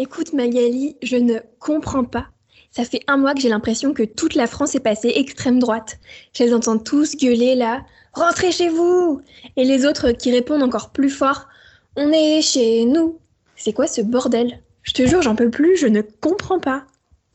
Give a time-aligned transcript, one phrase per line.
[0.00, 2.28] Écoute Magali, je ne comprends pas.
[2.70, 5.98] Ça fait un mois que j'ai l'impression que toute la France est passée extrême droite.
[6.36, 7.84] Je les entends tous gueuler là.
[8.12, 9.20] Rentrez chez vous
[9.56, 11.48] Et les autres qui répondent encore plus fort.
[11.96, 13.18] On est chez nous.
[13.56, 14.62] C'est quoi ce bordel?
[14.84, 16.84] Je te jure, j'en peux plus, je ne comprends pas.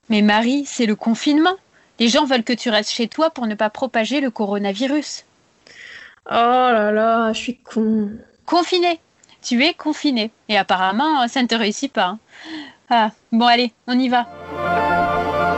[0.07, 1.55] Mais Marie, c'est le confinement.
[1.99, 5.25] Les gens veulent que tu restes chez toi pour ne pas propager le coronavirus.
[6.27, 8.11] Oh là là, je suis con.
[8.45, 9.01] Confiné.
[9.43, 10.31] Tu es confiné.
[10.47, 12.15] Et apparemment, ça ne te réussit pas.
[12.89, 14.25] Ah, bon allez, on y va.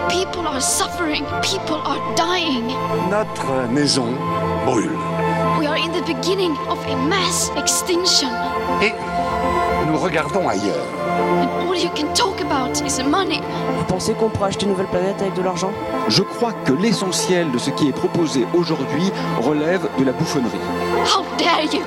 [0.10, 1.24] People are suffering.
[1.44, 2.74] People are dying.
[3.12, 4.08] Notre maison
[4.66, 4.98] brûle.
[5.60, 8.30] We are in the beginning of a mass extinction.
[8.82, 8.92] Et
[9.88, 10.86] nous regardons ailleurs.
[11.42, 13.42] And all you can talk about is money.
[13.78, 15.72] Vous pensez qu'on pourra acheter une nouvelle planète avec de l'argent?
[16.08, 20.58] Je crois que l'essentiel de ce qui est proposé aujourd'hui relève de la bouffonnerie.
[21.06, 21.82] How dare you?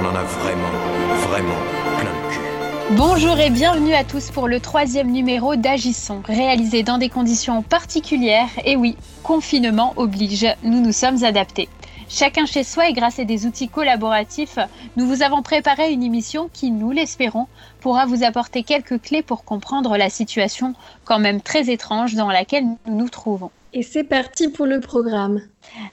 [0.00, 0.68] On en a vraiment,
[1.14, 1.58] vraiment
[1.98, 2.96] plein le cul.
[2.96, 8.48] Bonjour et bienvenue à tous pour le troisième numéro d'Agissons, réalisé dans des conditions particulières.
[8.64, 11.68] Et oui, confinement oblige, nous nous sommes adaptés.
[12.08, 14.58] Chacun chez soi et grâce à des outils collaboratifs,
[14.96, 17.46] nous vous avons préparé une émission qui, nous l'espérons,
[17.80, 20.74] pourra vous apporter quelques clés pour comprendre la situation
[21.04, 23.52] quand même très étrange dans laquelle nous nous trouvons.
[23.72, 25.42] Et c'est parti pour le programme.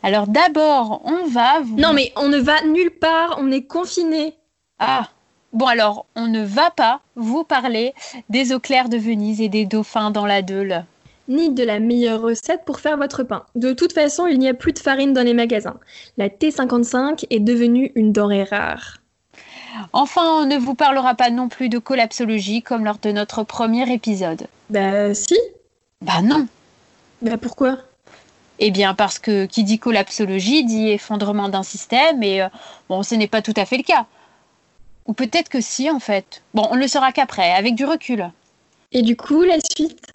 [0.02, 1.78] Alors d'abord, on va vous...
[1.78, 4.34] Non mais on ne va nulle part, on est confiné.
[4.80, 5.10] Ah
[5.54, 7.94] Bon alors, on ne va pas vous parler
[8.30, 10.86] des eaux claires de Venise et des dauphins dans la Deule.
[11.30, 13.44] Ni de la meilleure recette pour faire votre pain.
[13.56, 15.78] De toute façon, il n'y a plus de farine dans les magasins.
[16.18, 18.98] La T55 est devenue une denrée rare.
[19.94, 23.92] Enfin, on ne vous parlera pas non plus de collapsologie comme lors de notre premier
[23.92, 24.48] épisode.
[24.70, 25.38] Bah si.
[26.02, 26.48] Bah non
[27.22, 27.78] Bah pourquoi?
[28.60, 32.48] Eh bien parce que qui dit collapsologie dit effondrement d'un système et euh,
[32.90, 34.08] bon, ce n'est pas tout à fait le cas.
[35.08, 36.44] Ou peut-être que si en fait.
[36.54, 38.30] Bon, on ne le saura qu'après, avec du recul.
[38.92, 40.14] Et du coup, la suite?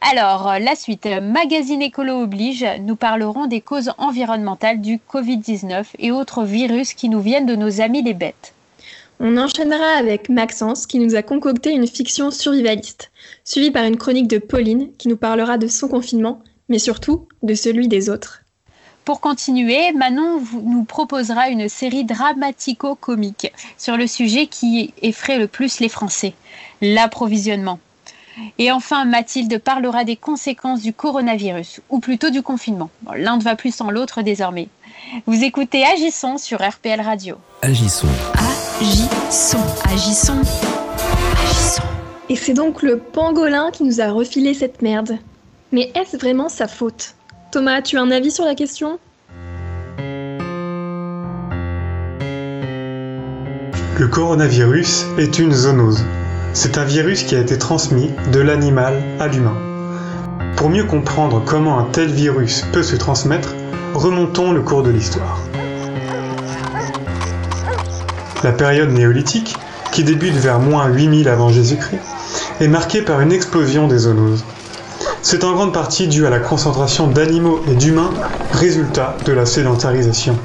[0.00, 6.10] Alors, euh, la suite, Magazine Écolo oblige, nous parlerons des causes environnementales du Covid-19 et
[6.10, 8.54] autres virus qui nous viennent de nos amis les bêtes.
[9.18, 13.10] On enchaînera avec Maxence qui nous a concocté une fiction survivaliste,
[13.44, 16.40] suivie par une chronique de Pauline qui nous parlera de son confinement,
[16.70, 18.42] mais surtout de celui des autres.
[19.04, 25.46] Pour continuer, Manon vous- nous proposera une série dramatico-comique sur le sujet qui effraie le
[25.48, 26.34] plus les Français,
[26.80, 27.78] l'approvisionnement.
[28.58, 32.90] Et enfin, Mathilde parlera des conséquences du coronavirus, ou plutôt du confinement.
[33.02, 34.68] Bon, L'un ne va plus sans l'autre désormais.
[35.26, 37.36] Vous écoutez Agissons sur RPL Radio.
[37.62, 38.06] Agissons.
[38.80, 39.58] Agissons,
[39.92, 40.40] agissons,
[41.42, 41.82] agissons.
[42.28, 45.18] Et c'est donc le pangolin qui nous a refilé cette merde.
[45.72, 47.14] Mais est-ce vraiment sa faute?
[47.50, 49.00] Thomas, tu as un avis sur la question?
[53.98, 56.04] Le coronavirus est une zoonose.
[56.52, 59.56] C'est un virus qui a été transmis de l'animal à l'humain.
[60.56, 63.56] Pour mieux comprendre comment un tel virus peut se transmettre,
[63.94, 65.40] remontons le cours de l'histoire.
[68.44, 69.56] La période néolithique,
[69.90, 72.00] qui débute vers moins 8000 avant Jésus-Christ,
[72.60, 74.44] est marquée par une explosion des zoonoses.
[75.22, 78.10] C'est en grande partie dû à la concentration d'animaux et d'humains,
[78.52, 80.38] résultat de la sédentarisation.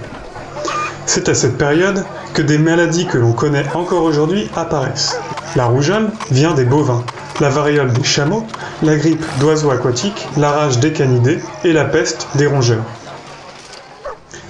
[1.06, 2.03] C'est à cette période
[2.34, 5.18] que des maladies que l'on connaît encore aujourd'hui apparaissent.
[5.56, 7.03] La rougeole vient des bovins,
[7.40, 8.46] la variole des chameaux,
[8.84, 12.84] la grippe d'oiseaux aquatiques, la rage des canidés et la peste des rongeurs.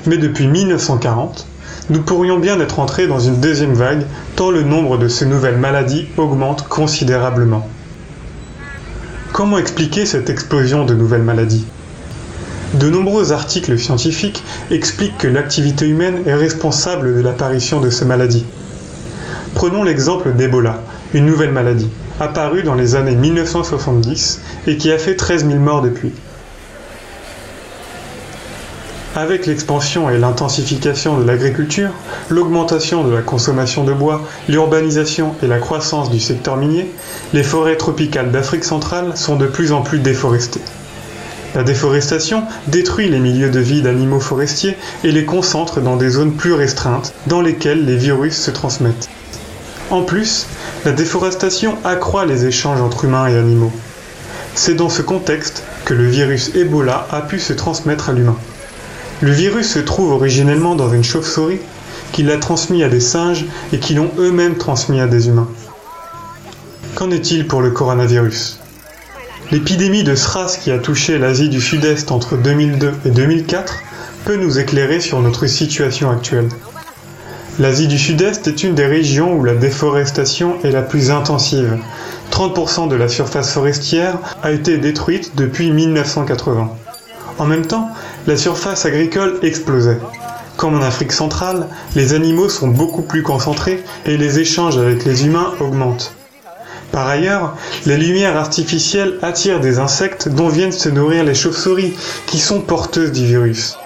[0.07, 1.45] Mais depuis 1940,
[1.91, 5.57] nous pourrions bien être entrés dans une deuxième vague tant le nombre de ces nouvelles
[5.57, 7.69] maladies augmente considérablement.
[9.35, 11.65] Comment expliquer cette explosion de nouvelles maladies?
[12.75, 14.41] De nombreux articles scientifiques
[14.71, 18.45] expliquent que l'activité humaine est responsable de l'apparition de ces maladies.
[19.53, 20.81] Prenons l'exemple d'Ebola,
[21.13, 21.89] une nouvelle maladie,
[22.21, 26.13] apparue dans les années 1970 et qui a fait 13 000 morts depuis.
[29.17, 31.91] Avec l'expansion et l'intensification de l'agriculture,
[32.29, 36.91] l'augmentation de la consommation de bois, l'urbanisation et la croissance du secteur minier,
[37.31, 40.59] les forêts tropicales d'Afrique centrale sont de plus en plus déforestées.
[41.55, 44.75] La déforestation détruit les milieux de vie d'animaux forestiers
[45.05, 49.07] et les concentre dans des zones plus restreintes dans lesquelles les virus se transmettent.
[49.91, 50.45] En plus,
[50.83, 53.71] la déforestation accroît les échanges entre humains et animaux.
[54.55, 58.35] C'est dans ce contexte que le virus Ebola a pu se transmettre à l'humain.
[59.21, 61.59] Le virus se trouve originellement dans une chauve-souris
[62.11, 65.47] qui l'a transmis à des singes et qui l'ont eux-mêmes transmis à des humains.
[66.95, 68.59] Qu'en est-il pour le coronavirus?
[69.51, 73.83] L'épidémie de SRAS qui a touché l'Asie du Sud-Est entre 2002 et 2004
[74.25, 76.49] peut nous éclairer sur notre situation actuelle.
[77.57, 81.77] L'Asie du Sud-Est est une des régions où la déforestation est la plus intensive,
[82.31, 86.69] 30% de la surface forestière a été détruite depuis 1980.
[87.37, 87.89] En même temps,
[88.27, 89.99] la surface agricole explosait.
[90.57, 95.25] Comme en Afrique centrale, les animaux sont beaucoup plus concentrés et les échanges avec les
[95.25, 96.13] humains augmentent.
[96.91, 101.93] Par ailleurs, les lumières artificielles attirent des insectes dont viennent se nourrir les chauves-souris,
[102.25, 103.77] qui sont porteuses du virus.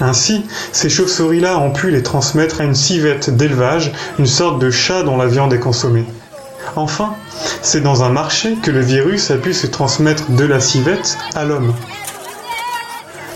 [0.00, 5.02] Ainsi, ces chauves-souris-là ont pu les transmettre à une civette d'élevage, une sorte de chat
[5.02, 6.04] dont la viande est consommée.
[6.76, 7.14] Enfin,
[7.62, 11.44] c'est dans un marché que le virus a pu se transmettre de la civette à
[11.44, 11.74] l'homme.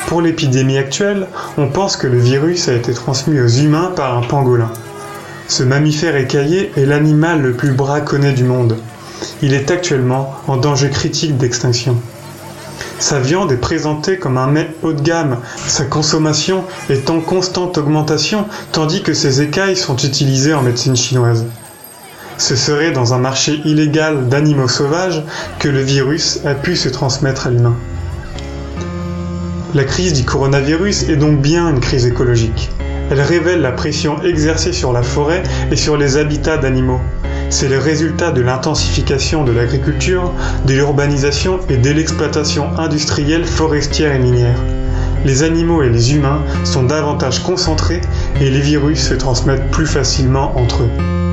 [0.07, 1.27] Pour l'épidémie actuelle,
[1.59, 4.71] on pense que le virus a été transmis aux humains par un pangolin.
[5.49, 8.77] Ce mammifère écaillé est l'animal le plus braconné du monde.
[9.43, 11.97] Il est actuellement en danger critique d'extinction.
[13.01, 17.77] Sa viande est présentée comme un mets haut de gamme, sa consommation est en constante
[17.77, 21.47] augmentation tandis que ses écailles sont utilisées en médecine chinoise.
[22.39, 25.25] Ce serait dans un marché illégal d'animaux sauvages
[25.59, 27.77] que le virus a pu se transmettre à l'humain.
[29.77, 32.71] La crise du coronavirus est donc bien une crise écologique.
[33.11, 37.03] Elle révèle la pression exercée sur la forêt et sur les habitats d'animaux.
[37.51, 40.33] C'est le résultat de l'intensification de l'agriculture,
[40.65, 44.59] de l'urbanisation et de l'exploitation industrielle forestière et minière.
[45.27, 48.01] Les animaux et les humains sont davantage concentrés
[48.41, 51.26] et les virus se transmettent plus facilement entre eux.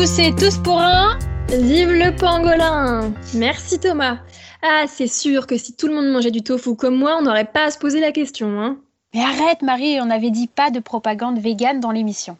[0.00, 1.18] Tous et tous pour un.
[1.50, 4.16] Vive le pangolin Merci Thomas.
[4.62, 7.44] Ah, c'est sûr que si tout le monde mangeait du tofu comme moi, on n'aurait
[7.44, 8.78] pas à se poser la question, hein.
[9.12, 12.38] Mais arrête Marie, on avait dit pas de propagande végane dans l'émission.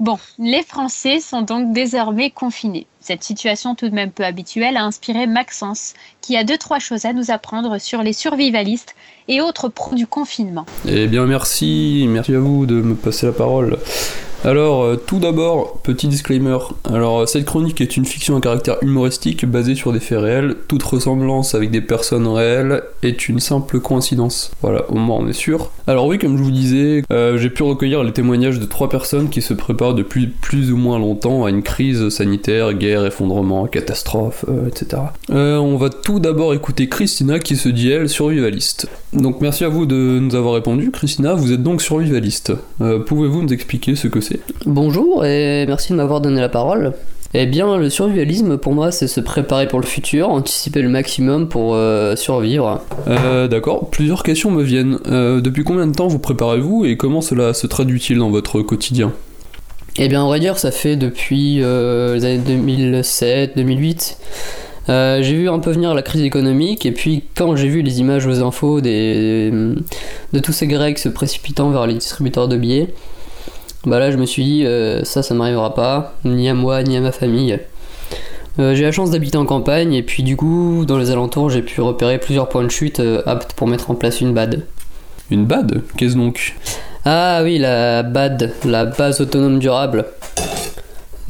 [0.00, 2.86] Bon, les Français sont donc désormais confinés.
[3.00, 7.06] Cette situation tout de même peu habituelle a inspiré Maxence, qui a deux trois choses
[7.06, 8.94] à nous apprendre sur les survivalistes
[9.28, 10.66] et autres pros du confinement.
[10.86, 13.78] Eh bien merci, merci à vous de me passer la parole.
[14.46, 16.56] Alors, euh, tout d'abord, petit disclaimer.
[16.84, 20.54] Alors, euh, cette chronique est une fiction à caractère humoristique basée sur des faits réels.
[20.68, 24.52] Toute ressemblance avec des personnes réelles est une simple coïncidence.
[24.62, 25.72] Voilà, au moins on est sûr.
[25.88, 29.30] Alors oui, comme je vous disais, euh, j'ai pu recueillir les témoignages de trois personnes
[29.30, 34.44] qui se préparent depuis plus ou moins longtemps à une crise sanitaire, guerre, effondrement, catastrophe,
[34.68, 35.02] etc.
[35.28, 38.88] On va tout d'abord écouter Christina qui se dit elle survivaliste.
[39.16, 40.90] Donc merci à vous de nous avoir répondu.
[40.90, 42.52] Christina, vous êtes donc survivaliste.
[42.82, 44.40] Euh, Pouvez-vous nous expliquer ce que c'est?
[44.66, 46.92] Bonjour et merci de m'avoir donné la parole.
[47.32, 51.48] Eh bien, le survivalisme pour moi, c'est se préparer pour le futur, anticiper le maximum
[51.48, 52.82] pour euh, survivre.
[53.08, 54.98] Euh, D'accord, plusieurs questions me viennent.
[55.06, 59.12] Euh, depuis combien de temps vous préparez-vous et comment cela se traduit-il dans votre quotidien?
[59.98, 64.18] Eh bien, on va dire, ça fait depuis les années 2007, 2008.
[64.88, 67.98] Euh, j'ai vu un peu venir la crise économique et puis quand j'ai vu les
[67.98, 69.50] images aux infos des,
[70.32, 72.94] de tous ces Grecs se précipitant vers les distributeurs de billets,
[73.84, 76.96] bah là je me suis dit euh, ça ça m'arrivera pas, ni à moi ni
[76.96, 77.58] à ma famille.
[78.58, 81.62] Euh, j'ai la chance d'habiter en campagne et puis du coup dans les alentours j'ai
[81.62, 84.62] pu repérer plusieurs points de chute euh, aptes pour mettre en place une BAD.
[85.30, 85.82] Une BAD?
[85.96, 86.54] Qu'est-ce donc?
[87.04, 90.06] Ah oui la BAD, la base autonome durable.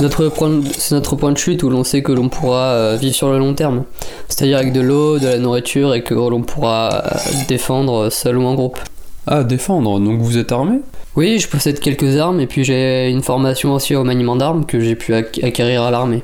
[0.01, 3.15] Notre point, c'est notre point de chute où l'on sait que l'on pourra euh, vivre
[3.15, 3.85] sur le long terme.
[4.29, 8.45] C'est-à-dire avec de l'eau, de la nourriture et que l'on pourra euh, défendre seul ou
[8.45, 8.79] en groupe.
[9.27, 10.81] Ah, défendre, donc vous êtes armé?
[11.17, 14.81] Oui, je possède quelques armes et puis j'ai une formation aussi au maniement d'armes que
[14.81, 16.23] j'ai pu ac- acquérir à l'armée.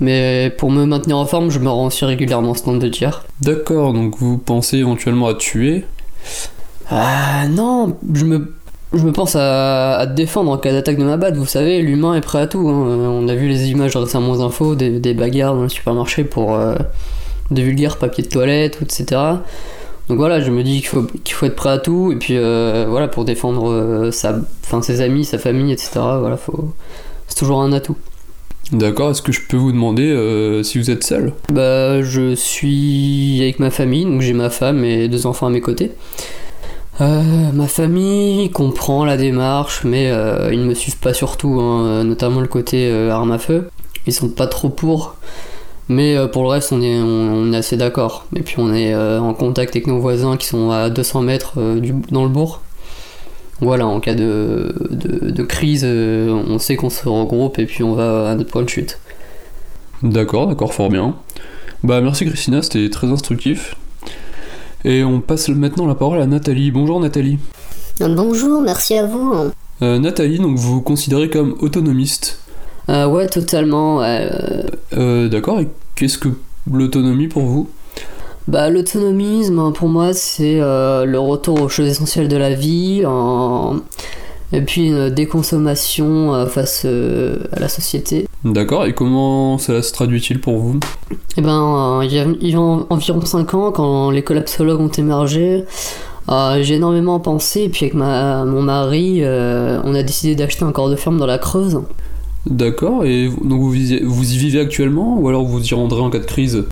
[0.00, 3.24] Mais pour me maintenir en forme, je me rends aussi régulièrement au stand de tir.
[3.40, 5.84] D'accord, donc vous pensez éventuellement à tuer?
[6.90, 8.54] Ah non, je me,
[8.96, 11.36] je me pense à, à défendre en cas d'attaque de ma batte.
[11.36, 12.68] Vous savez, l'humain est prêt à tout.
[12.68, 13.08] hein.
[13.10, 16.54] On a vu les images récemment aux infos des, des bagarres dans le supermarché pour
[16.54, 16.74] euh,
[17.50, 19.20] de vulgaires papiers de toilette, etc.
[20.08, 22.36] Donc voilà, je me dis qu'il faut, qu'il faut être prêt à tout et puis
[22.36, 24.38] euh, voilà pour défendre euh, sa,
[24.82, 25.92] ses amis, sa famille, etc.
[25.94, 26.74] Voilà, faut,
[27.26, 27.96] c'est toujours un atout.
[28.72, 31.32] D'accord, est-ce que je peux vous demander euh, si vous êtes seul?
[31.52, 35.60] Bah, je suis avec ma famille, donc j'ai ma femme et deux enfants à mes
[35.60, 35.92] côtés.
[37.00, 42.04] Euh, ma famille comprend la démarche, mais euh, ils ne me suivent pas surtout, hein,
[42.04, 43.68] notamment le côté euh, arme à feu.
[44.06, 45.16] Ils sont pas trop pour,
[45.88, 48.26] mais euh, pour le reste, on est, on, est assez d'accord.
[48.34, 51.54] Et puis on est euh, en contact avec nos voisins qui sont à 200 mètres
[51.58, 52.60] euh, dans le bourg.
[53.60, 57.94] Voilà, en cas de, de, crise, euh, on sait qu'on se regroupe et puis on
[57.94, 58.98] va à notre point de chute.
[60.02, 61.14] D'accord, d'accord, fort bien.
[61.82, 63.76] Bah merci Christina, c'était très instructif.
[64.84, 66.70] Et on passe maintenant la parole à Nathalie.
[66.70, 67.38] Bonjour Nathalie.
[68.00, 69.32] Bonjour, merci à vous.
[69.82, 72.38] Euh, Nathalie, donc vous vous considérez comme autonomiste.
[72.90, 73.98] Euh, ouais, totalement.
[73.98, 74.62] ouais, euh,
[74.96, 76.28] Euh, d'accord, et qu'est-ce que
[76.70, 77.70] l'autonomie pour vous?
[78.46, 83.76] Bah, l'autonomisme, pour moi, c'est euh, le retour aux choses essentielles de la vie, en...
[84.52, 88.28] et puis une déconsommation euh, face euh, à la société.
[88.44, 90.78] D'accord, et comment cela se traduit-il pour vous?
[91.36, 94.88] Eh ben, il y, a, il y a environ 5 ans, quand les collapsologues ont
[94.88, 95.64] émergé,
[96.60, 100.90] j'ai énormément pensé, et puis avec ma, mon mari, on a décidé d'acheter un corps
[100.90, 101.80] de ferme dans la Creuse.
[102.46, 106.18] D'accord, et donc vous, vous y vivez actuellement, ou alors vous y rendrez en cas
[106.18, 106.64] de crise?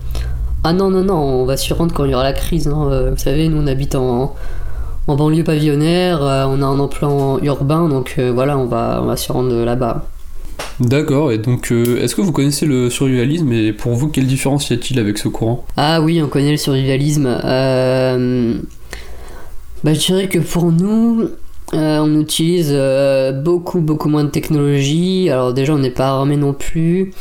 [0.63, 2.67] Ah non, non, non, on va s'y rendre quand il y aura la crise.
[2.67, 2.87] Hein.
[2.89, 4.33] Euh, vous savez, nous on habite en,
[5.07, 9.07] en banlieue pavillonnaire, euh, on a un emploi urbain, donc euh, voilà, on va, on
[9.07, 10.05] va s'y rendre là-bas.
[10.79, 14.73] D'accord, et donc est-ce que vous connaissez le survivalisme et pour vous, quelle différence y
[14.73, 15.65] a-t-il avec ce courant?
[15.77, 17.27] Ah oui, on connaît le survivalisme.
[19.83, 21.29] Bah, je dirais que pour nous,
[21.73, 22.75] on utilise
[23.43, 25.29] beaucoup, beaucoup moins de technologie.
[25.29, 27.11] Alors déjà, on n'est pas armé non plus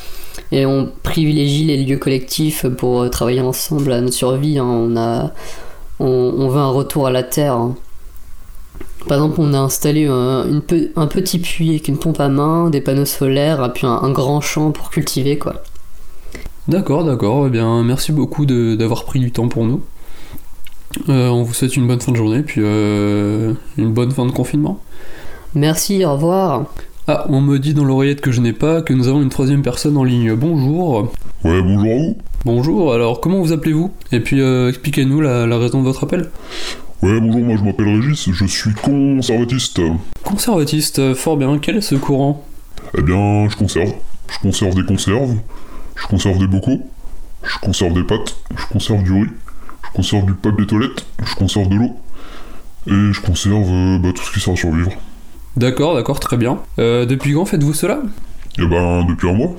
[0.52, 4.58] et on privilégie les lieux collectifs pour euh, travailler ensemble à notre survie.
[4.58, 4.66] Hein.
[4.66, 5.32] On, a,
[5.98, 7.54] on, veut un retour à la terre.
[7.54, 7.74] Hein.
[9.08, 10.62] Par exemple, on a installé un, une
[10.96, 14.40] un petit puits avec une pompe à main, des panneaux solaires, et puis un, grand
[14.40, 15.62] champ pour cultiver, quoi.
[16.68, 17.46] D'accord, d'accord.
[17.46, 19.82] Eh bien, merci beaucoup d'avoir pris du temps pour nous.
[21.08, 24.32] Euh, on vous souhaite une bonne fin de journée, puis euh, une bonne fin de
[24.32, 24.80] confinement.
[25.54, 26.66] Merci, au revoir.
[27.08, 29.62] Ah, on me dit dans l'oreillette que je n'ai pas que nous avons une troisième
[29.62, 30.34] personne en ligne.
[30.34, 31.12] Bonjour.
[31.44, 32.16] Ouais, bonjour à vous.
[32.44, 33.92] Bonjour, alors comment vous appelez-vous?
[34.10, 36.28] Et puis euh, expliquez-nous la, raison de votre appel.
[37.02, 39.80] Ouais, bonjour, moi je m'appelle Régis, je suis conservatiste.
[40.22, 42.44] Conservatiste, fort bien, quel est ce courant?
[42.96, 43.92] Eh bien, je conserve.
[44.30, 45.34] Je conserve des conserves,
[45.96, 46.80] je conserve des bocaux,
[47.42, 49.30] je conserve des pâtes, je conserve du riz,
[49.84, 51.96] je conserve du papier toilette, je conserve de l'eau,
[52.86, 54.92] et je conserve euh, bah, tout ce qui sert à survivre.
[55.56, 56.60] D'accord, d'accord, très bien.
[56.78, 58.00] Euh, depuis quand faites-vous cela?
[58.58, 59.56] Eh ben, depuis un mois.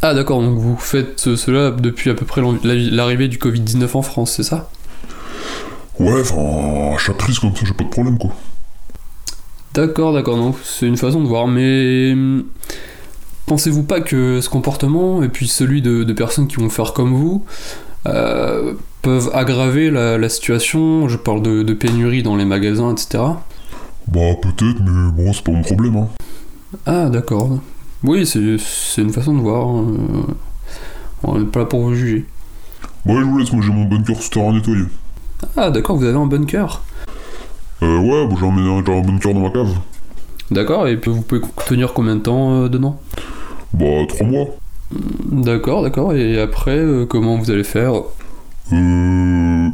[0.00, 4.34] Ah d'accord, donc vous faites cela depuis à peu près l'arrivée du Covid-19 en France,
[4.36, 4.70] c'est ça?
[5.98, 8.30] Ouais, enfin, à chaque crise comme ça, j'ai pas de problème, quoi.
[9.74, 12.12] D'accord, d'accord, donc c'est une façon de voir, mais...
[12.12, 12.44] Hum,
[13.46, 17.44] pensez-vous pas que ce comportement, et puis celui de, personnes qui vont faire comme vous,
[18.06, 21.08] euh, peuvent aggraver la, situation?
[21.08, 23.22] Je parle de, de pénurie dans les magasins, etc.
[24.08, 25.96] Bah peut-être, mais bon, c'est pas mon problème.
[25.96, 26.08] Hein.
[26.86, 27.58] Ah d'accord.
[28.02, 29.66] Oui, c'est une façon de voir.
[29.66, 29.86] Hein.
[31.22, 32.26] On n'est pas là pour vous juger.
[33.06, 34.84] Bah je vous laisse, moi j'ai mon bunker souterrain nettoyer.
[35.56, 36.82] Ah d'accord, vous avez un bunker
[37.82, 39.74] Euh ouais, bah, j'ai un, un bunker dans ma cave.
[40.50, 43.00] D'accord, et vous pouvez tenir combien de temps euh, dedans?
[43.72, 44.46] Bah trois mois.
[44.90, 47.94] D'accord, d'accord, et après, euh, comment vous allez faire?
[48.72, 49.68] Euh...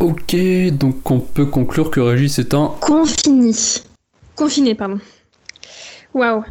[0.00, 0.36] Ok,
[0.72, 2.72] donc on peut conclure que Régis est un...
[2.80, 3.82] Confini.
[4.36, 4.98] Confiné, pardon.
[6.14, 6.44] Waouh.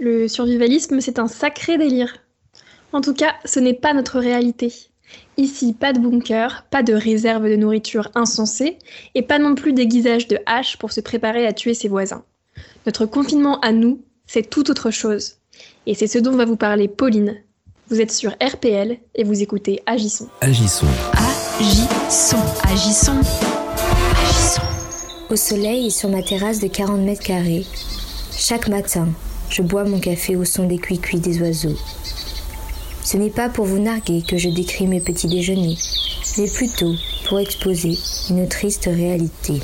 [0.00, 2.12] Le survivalisme, c'est un sacré délire.
[2.92, 4.72] En tout cas, ce n'est pas notre réalité.
[5.36, 8.78] Ici, pas de bunker, pas de réserve de nourriture insensée,
[9.14, 12.24] et pas non plus d'aiguisage de haches pour se préparer à tuer ses voisins.
[12.86, 15.36] Notre confinement à nous, c'est tout autre chose.
[15.86, 17.36] Et c'est ce dont va vous parler Pauline.
[17.88, 20.28] Vous êtes sur RPL et vous écoutez Agissons.
[20.40, 20.86] Agissons.
[21.58, 23.20] Agissons, agissons,
[24.16, 24.62] agissons.
[25.30, 27.64] Au soleil et sur ma terrasse de 40 mètres carrés,
[28.36, 29.08] chaque matin,
[29.48, 31.76] je bois mon café au son des cuicuis des oiseaux.
[33.04, 35.76] Ce n'est pas pour vous narguer que je décris mes petits déjeuners,
[36.38, 36.94] mais plutôt
[37.28, 37.98] pour exposer
[38.30, 39.60] une triste réalité.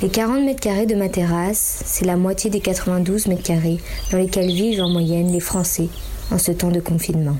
[0.00, 3.78] Les 40 mètres carrés de ma terrasse, c'est la moitié des 92 mètres carrés
[4.12, 5.88] dans lesquels vivent en moyenne les Français
[6.30, 7.38] en ce temps de confinement.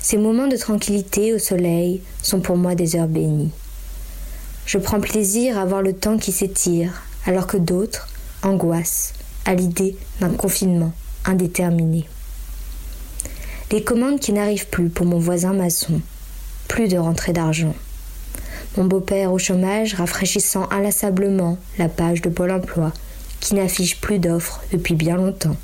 [0.00, 3.50] Ces moments de tranquillité au soleil sont pour moi des heures bénies.
[4.64, 8.08] Je prends plaisir à voir le temps qui s'étire, alors que d'autres
[8.42, 9.12] angoissent
[9.44, 10.92] à l'idée d'un confinement
[11.26, 12.06] indéterminé.
[13.72, 16.00] Les commandes qui n'arrivent plus pour mon voisin maçon.
[16.66, 17.74] Plus de rentrée d'argent.
[18.76, 22.92] Mon beau-père au chômage rafraîchissant inlassablement la page de Pôle emploi
[23.38, 25.56] qui n'affiche plus d'offres depuis bien longtemps.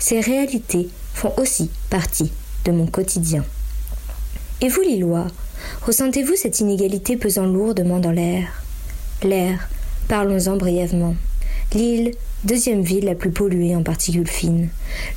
[0.00, 2.32] Ces réalités font aussi partie
[2.64, 3.44] de mon quotidien.
[4.60, 5.28] Et vous, Lillois,
[5.82, 8.48] ressentez-vous cette inégalité pesant lourdement dans l'air?
[9.22, 9.68] L'air,
[10.08, 11.14] parlons-en brièvement.
[11.72, 14.68] Lille, deuxième ville la plus polluée en particules fines.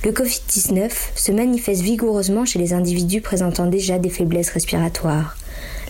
[0.04, 5.36] Le Covid-19 se manifeste vigoureusement chez les individus présentant déjà des faiblesses respiratoires.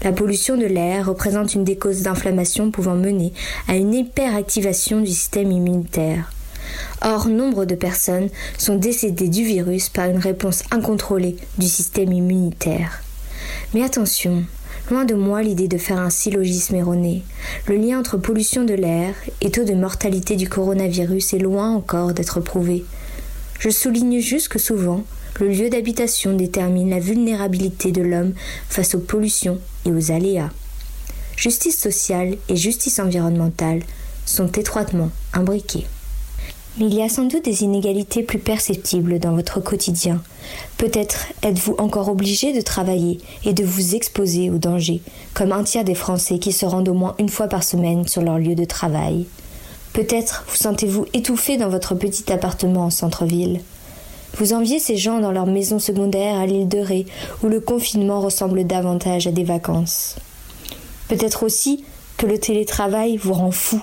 [0.04, 3.34] La pollution de l'air représente une des causes d'inflammation pouvant mener
[3.68, 6.32] à une hyperactivation du système immunitaire.
[7.02, 13.02] Or, nombre de personnes sont décédées du virus par une réponse incontrôlée du système immunitaire.
[13.74, 14.44] Mais attention,
[14.90, 17.24] loin de moi l'idée de faire un syllogisme erroné.
[17.68, 22.14] Le lien entre pollution de l'air et taux de mortalité du coronavirus est loin encore
[22.14, 22.86] d'être prouvé.
[23.60, 25.04] Je souligne juste que souvent,
[25.40, 28.34] le lieu d'habitation détermine la vulnérabilité de l'homme
[28.70, 30.50] face aux pollutions et aux aléas.
[31.38, 33.82] Justice sociale et justice environnementale
[34.26, 35.86] sont étroitement imbriquées.
[36.78, 40.22] Mais il y a sans doute des inégalités plus perceptibles dans votre quotidien.
[40.78, 45.02] Peut-être êtes-vous encore obligé de travailler et de vous exposer aux dangers,
[45.34, 48.22] comme un tiers des Français qui se rendent au moins une fois par semaine sur
[48.22, 49.26] leur lieu de travail.
[49.94, 53.62] Peut-être vous sentez-vous étouffé dans votre petit appartement en centre-ville.
[54.38, 57.06] Vous enviez ces gens dans leur maison secondaire à l'île de Ré,
[57.44, 60.16] où le confinement ressemble davantage à des vacances.
[61.08, 61.84] Peut-être aussi
[62.18, 63.82] que le télétravail vous rend fou,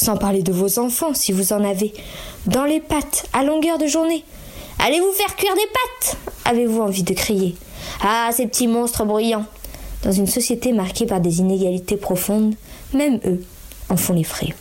[0.00, 1.92] sans parler de vos enfants si vous en avez,
[2.46, 4.24] dans les pattes, à longueur de journée.
[4.78, 6.16] Allez vous faire cuire des pattes
[6.46, 7.54] Avez-vous envie de crier?
[8.02, 9.44] Ah, ces petits monstres bruyants
[10.02, 12.54] Dans une société marquée par des inégalités profondes,
[12.94, 13.44] même eux
[13.90, 14.54] en font les frais.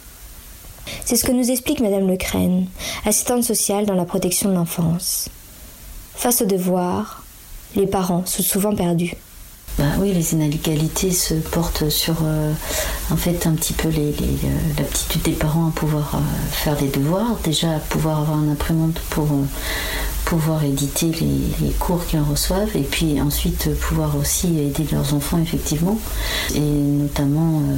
[1.05, 2.67] C'est ce que nous explique Madame Lecrène,
[3.05, 5.29] assistante sociale dans la protection de l'enfance.
[6.15, 7.23] Face au devoir,
[7.75, 9.13] les parents sont souvent perdus.
[9.79, 12.51] Bah oui, les inégalités se portent sur euh,
[13.11, 14.13] en fait un petit peu les,
[14.77, 16.19] l'aptitude des parents à pouvoir euh,
[16.51, 19.45] faire les devoirs, déjà à pouvoir avoir un imprimante pour euh,
[20.25, 25.97] pouvoir éditer les, cours qu'ils reçoivent et puis ensuite pouvoir aussi aider leurs enfants effectivement.
[26.55, 27.77] Et notamment, euh,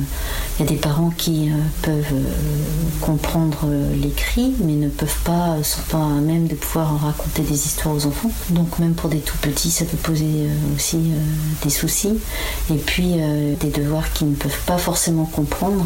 [0.60, 3.67] il y a des parents qui euh, peuvent euh, comprendre
[4.01, 8.05] l'écrit mais ne peuvent pas, sont pas à même de pouvoir raconter des histoires aux
[8.05, 8.31] enfants.
[8.50, 10.98] Donc même pour des tout petits, ça peut poser aussi
[11.63, 12.17] des soucis.
[12.69, 13.15] Et puis
[13.60, 15.86] des devoirs qu'ils ne peuvent pas forcément comprendre.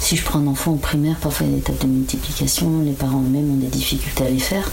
[0.00, 2.82] Si je prends un enfant au primaire, parfois il y a des tables de multiplication,
[2.84, 4.70] les parents eux-mêmes ont des difficultés à les faire.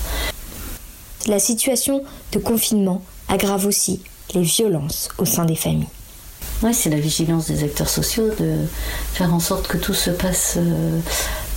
[1.28, 4.00] La situation de confinement aggrave aussi
[4.34, 5.88] les violences au sein des familles.
[6.64, 8.56] Oui, c'est la vigilance des acteurs sociaux de
[9.14, 11.00] faire en sorte que tout se passe euh,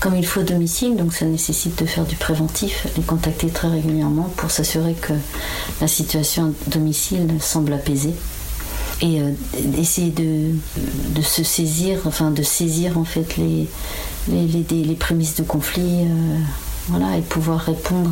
[0.00, 0.96] comme il faut au domicile.
[0.96, 5.12] Donc ça nécessite de faire du préventif, les contacter très régulièrement pour s'assurer que
[5.80, 8.14] la situation à domicile semble apaisée.
[9.02, 9.30] Et euh,
[9.78, 10.52] essayer de,
[11.22, 13.68] se saisir, enfin de saisir en fait les,
[14.28, 16.06] les, les, les prémices de conflit.
[16.90, 18.10] Voilà, et pouvoir répondre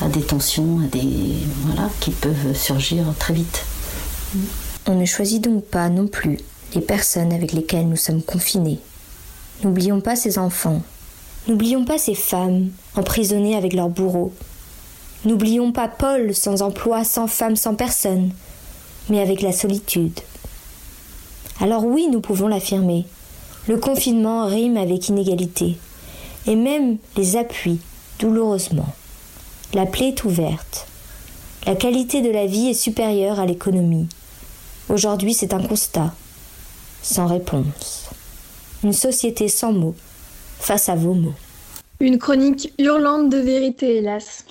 [0.00, 3.66] à, à, des tensions, à des voilà, qui peuvent surgir très vite.
[4.86, 6.38] On ne choisit donc pas non plus
[6.74, 8.78] les personnes avec lesquelles nous sommes confinés.
[9.62, 10.80] N'oublions pas ces enfants.
[11.48, 14.32] N'oublions pas ces femmes emprisonnées avec leurs bourreaux.
[15.26, 18.30] N'oublions pas Paul sans emploi, sans femme, sans personne,
[19.10, 20.18] mais avec la solitude.
[21.60, 23.04] Alors oui, nous pouvons l'affirmer.
[23.68, 25.76] Le confinement rime avec inégalité
[26.46, 27.80] et même les appuie
[28.18, 28.94] douloureusement.
[29.74, 30.86] La plaie est ouverte.
[31.66, 34.08] La qualité de la vie est supérieure à l'économie.
[34.88, 36.12] Aujourd'hui, c'est un constat,
[37.02, 38.10] sans réponse.
[38.82, 39.94] Une société sans mots,
[40.58, 41.34] face à vos mots.
[42.02, 44.44] Une chronique hurlante de vérité, hélas.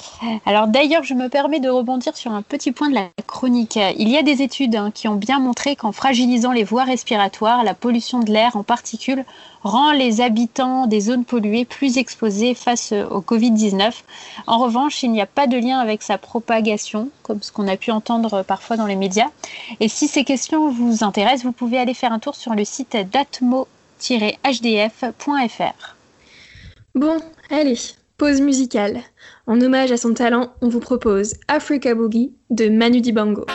[0.46, 3.78] Alors d'ailleurs, je me permets de rebondir sur un petit point de la chronique.
[3.98, 7.66] Il y a des études hein, qui ont bien montré qu'en fragilisant les voies respiratoires,
[7.66, 9.26] la pollution de l'air en particules
[9.64, 13.96] rend les habitants des zones polluées plus exposés face au Covid-19.
[14.48, 17.76] En revanche, il n'y a pas de lien avec sa propagation, comme ce qu'on a
[17.76, 19.28] pu entendre parfois dans les médias.
[19.82, 22.96] Et si ces questions vous intéressent, vous pouvez aller faire un tour sur le site
[23.12, 25.98] datmo-hdf.fr.
[26.94, 27.78] Bon, allez,
[28.18, 29.00] pause musicale.
[29.48, 33.46] En hommage à son talent, on vous propose Africa Boogie de Manu Dibango.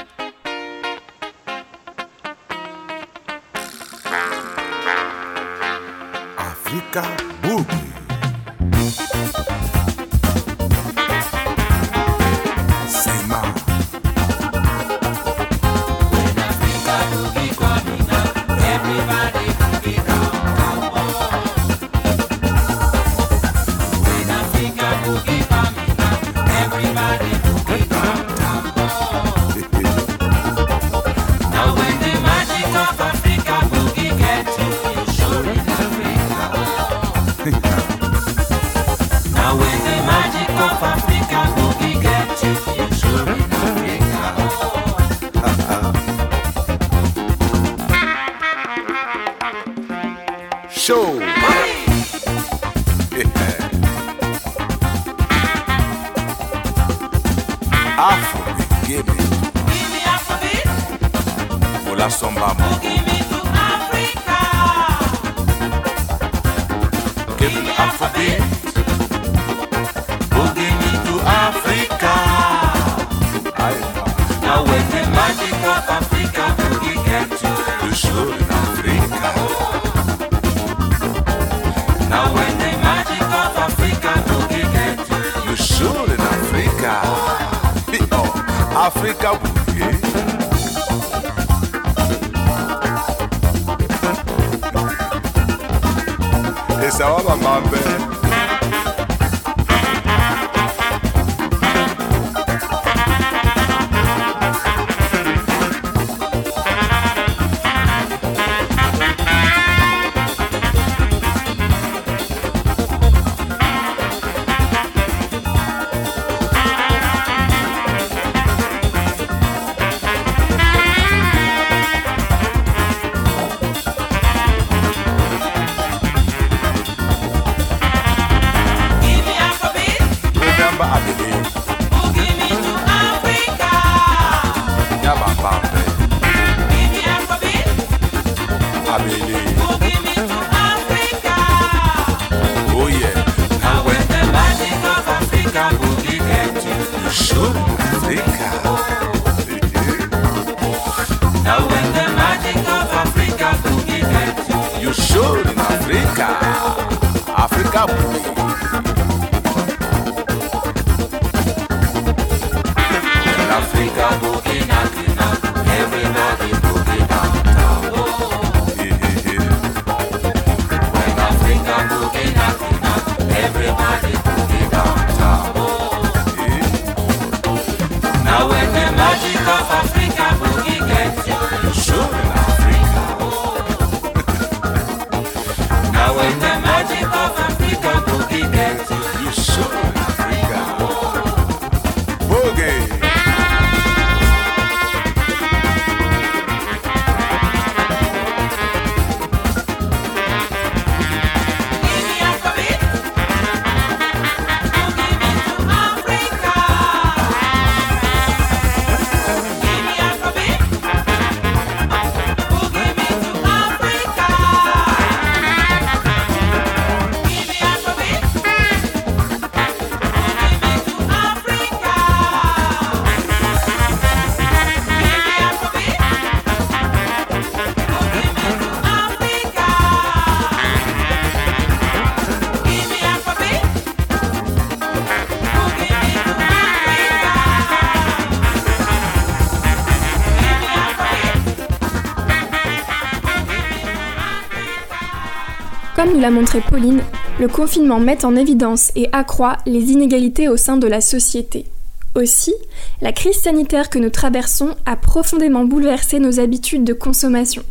[246.30, 247.02] Montré Pauline,
[247.38, 251.66] le confinement met en évidence et accroît les inégalités au sein de la société.
[252.14, 252.54] Aussi,
[253.02, 257.62] la crise sanitaire que nous traversons a profondément bouleversé nos habitudes de consommation.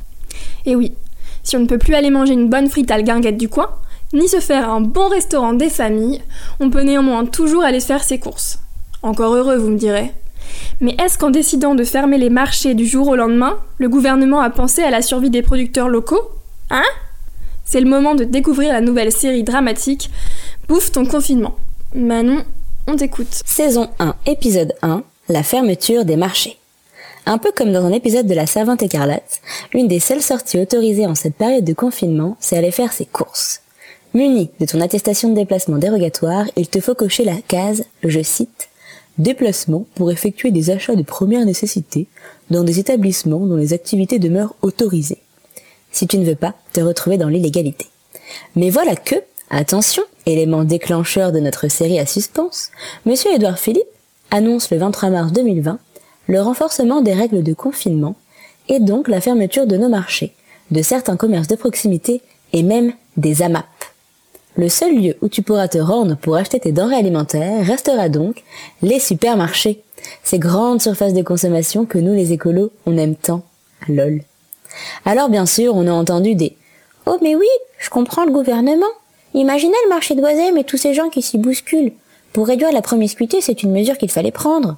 [0.66, 0.94] Et oui,
[1.44, 3.70] si on ne peut plus aller manger une bonne frite à la guinguette du coin,
[4.14, 6.22] ni se faire un bon restaurant des familles,
[6.60, 8.60] on peut néanmoins toujours aller faire ses courses.
[9.02, 10.12] Encore heureux, vous me direz.
[10.80, 14.50] Mais est-ce qu'en décidant de fermer les marchés du jour au lendemain, le gouvernement a
[14.50, 16.22] pensé à la survie des producteurs locaux?
[16.70, 16.84] Hein?
[17.66, 20.12] C'est le moment de découvrir la nouvelle série dramatique
[20.68, 21.56] Bouffe ton confinement.
[21.96, 22.44] Manon,
[22.88, 23.42] on t'écoute.
[23.44, 26.58] Saison 1, épisode 1, la fermeture des marchés.
[27.26, 29.42] Un peu comme dans un épisode de La Savante écarlate,
[29.74, 33.62] une des seules sorties autorisées en cette période de confinement, c'est aller faire ses courses.
[34.14, 38.70] Muni de ton attestation de déplacement dérogatoire, il te faut cocher la case, je cite,
[39.18, 42.06] déplacement pour effectuer des achats de première nécessité
[42.52, 45.25] dans des établissements dont les activités demeurent autorisées.
[45.96, 47.88] Si tu ne veux pas te retrouver dans l'illégalité.
[48.58, 49.16] Mais voilà que,
[49.50, 52.70] attention, élément déclencheur de notre série à suspense,
[53.06, 53.88] monsieur Édouard Philippe
[54.30, 55.80] annonce le 23 mars 2020
[56.28, 58.16] le renforcement des règles de confinement
[58.68, 60.34] et donc la fermeture de nos marchés,
[60.70, 63.66] de certains commerces de proximité et même des AMAP.
[64.58, 68.44] Le seul lieu où tu pourras te rendre pour acheter tes denrées alimentaires restera donc
[68.82, 69.82] les supermarchés,
[70.26, 73.44] ces grandes surfaces de consommation que nous les écolos on aime tant.
[73.88, 74.24] Lol.
[75.06, 76.56] Alors bien sûr, on a entendu des
[77.06, 78.86] Oh mais oui, je comprends le gouvernement.
[79.34, 81.94] Imaginez le marché de Boisem et tous ces gens qui s'y bousculent.
[82.34, 84.78] Pour réduire la promiscuité, c'est une mesure qu'il fallait prendre.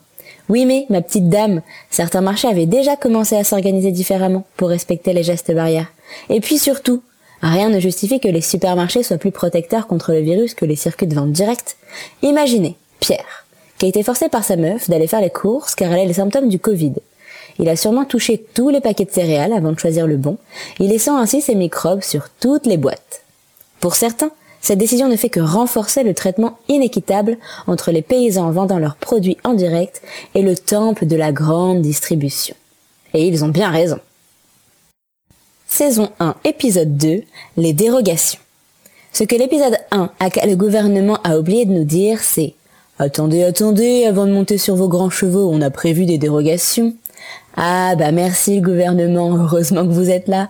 [0.50, 5.14] Oui mais, ma petite dame, certains marchés avaient déjà commencé à s'organiser différemment pour respecter
[5.14, 5.92] les gestes barrières.
[6.30, 7.02] Et puis surtout,
[7.42, 11.08] rien ne justifie que les supermarchés soient plus protecteurs contre le virus que les circuits
[11.08, 11.78] de vente directe.
[12.22, 13.46] Imaginez, Pierre,
[13.78, 16.14] qui a été forcé par sa meuf d'aller faire les courses car elle a les
[16.14, 16.94] symptômes du Covid.
[17.60, 20.38] Il a sûrement touché tous les paquets de céréales avant de choisir le bon,
[20.80, 23.24] y laissant ainsi ses microbes sur toutes les boîtes.
[23.80, 28.80] Pour certains, cette décision ne fait que renforcer le traitement inéquitable entre les paysans vendant
[28.80, 30.02] leurs produits en direct
[30.36, 32.56] et le temple de la grande distribution.
[33.14, 34.00] Et ils ont bien raison.
[35.68, 37.24] Saison 1, épisode 2,
[37.58, 38.40] les dérogations.
[39.14, 42.54] Ce que l'épisode 1 a le gouvernement a oublié de nous dire, c'est
[43.00, 46.96] Attendez, attendez, avant de monter sur vos grands chevaux, on a prévu des dérogations.
[47.56, 50.50] Ah bah merci le gouvernement, heureusement que vous êtes là.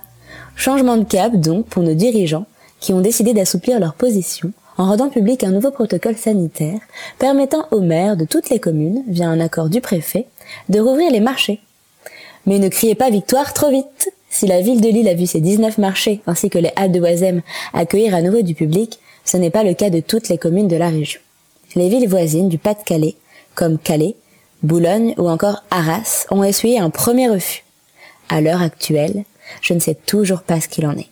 [0.56, 2.46] Changement de cap donc pour nos dirigeants
[2.80, 6.80] qui ont décidé d'assouplir leur position en rendant public un nouveau protocole sanitaire
[7.20, 10.28] permettant aux maires de toutes les communes, via un accord du préfet,
[10.70, 11.60] de rouvrir les marchés.
[12.46, 14.12] Mais ne criez pas victoire trop vite.
[14.30, 17.00] Si la ville de Lille a vu ses 19 marchés ainsi que les halles de
[17.00, 17.42] Oisem
[17.74, 20.78] accueillir à nouveau du public, ce n'est pas le cas de toutes les communes de
[20.78, 21.20] la région.
[21.76, 23.16] Les villes voisines du Pas-de-Calais,
[23.56, 24.16] comme Calais,
[24.64, 27.64] Boulogne ou encore Arras, ont essuyé un premier refus.
[28.30, 29.24] À l'heure actuelle,
[29.62, 31.10] je ne sais toujours pas ce qu'il en est.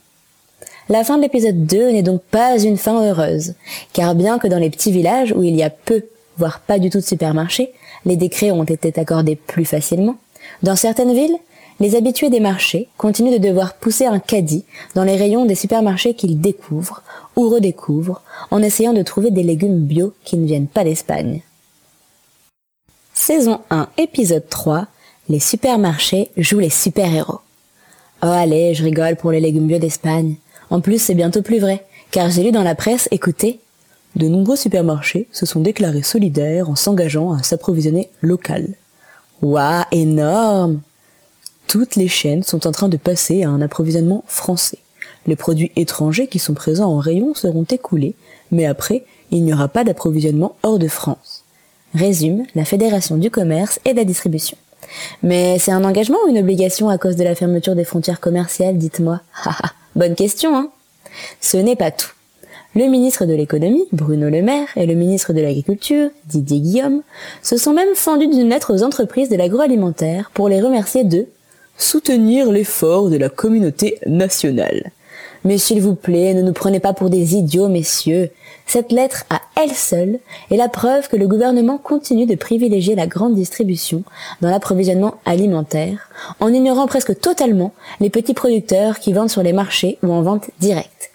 [0.89, 3.53] La fin de l'épisode 2 n'est donc pas une fin heureuse,
[3.93, 6.05] car bien que dans les petits villages où il y a peu,
[6.38, 7.73] voire pas du tout de supermarchés,
[8.05, 10.17] les décrets ont été accordés plus facilement,
[10.63, 11.38] dans certaines villes,
[11.79, 14.63] les habitués des marchés continuent de devoir pousser un caddie
[14.95, 17.01] dans les rayons des supermarchés qu'ils découvrent
[17.36, 21.41] ou redécouvrent en essayant de trouver des légumes bio qui ne viennent pas d'Espagne.
[23.27, 24.85] Saison 1, épisode 3,
[25.29, 27.39] les supermarchés jouent les super-héros.
[28.21, 30.35] Oh allez, je rigole pour les légumes bio d'Espagne.
[30.69, 33.61] En plus, c'est bientôt plus vrai, car j'ai lu dans la presse, écoutez,
[34.15, 38.75] de nombreux supermarchés se sont déclarés solidaires en s'engageant à s'approvisionner local.
[39.41, 40.81] Waouh, énorme
[41.65, 44.77] Toutes les chaînes sont en train de passer à un approvisionnement français.
[45.25, 48.13] Les produits étrangers qui sont présents en rayon seront écoulés,
[48.51, 51.35] mais après, il n'y aura pas d'approvisionnement hors de France.
[51.95, 54.58] Résume la Fédération du commerce et de la distribution.
[55.23, 58.77] Mais c'est un engagement ou une obligation à cause de la fermeture des frontières commerciales,
[58.77, 59.21] dites-moi?
[59.95, 60.69] Bonne question, hein
[61.39, 62.12] Ce n'est pas tout.
[62.75, 67.01] Le ministre de l'économie, Bruno Le Maire, et le ministre de l'agriculture, Didier Guillaume,
[67.41, 71.27] se sont même fendus d'une lettre aux entreprises de l'agroalimentaire pour les remercier de
[71.77, 74.91] soutenir l'effort de la communauté nationale.
[75.45, 78.31] Mais s'il vous plaît, ne nous prenez pas pour des idiots, messieurs.
[78.65, 83.05] Cette lettre à elle seule est la preuve que le gouvernement continue de privilégier la
[83.05, 84.03] grande distribution
[84.41, 89.99] dans l'approvisionnement alimentaire, en ignorant presque totalement les petits producteurs qui vendent sur les marchés
[90.01, 91.12] ou en vente directe.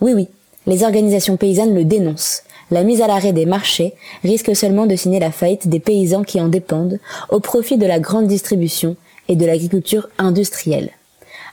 [0.00, 0.28] Oui, oui,
[0.66, 2.42] les organisations paysannes le dénoncent.
[2.70, 3.92] La mise à l'arrêt des marchés
[4.22, 8.00] risque seulement de signer la faillite des paysans qui en dépendent au profit de la
[8.00, 8.96] grande distribution
[9.28, 10.88] et de l'agriculture industrielle.